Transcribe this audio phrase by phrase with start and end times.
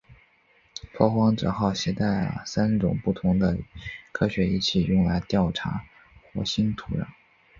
[0.95, 3.55] 拓荒者号携带了三种不同的
[4.11, 5.85] 科学仪器用来调查
[6.33, 7.05] 火星土壤。